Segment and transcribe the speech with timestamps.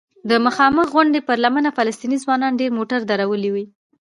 [0.29, 3.63] د مخامخ غونډۍ پر لمنه فلسطینی ځوانانو ډېر موټر درولي وو.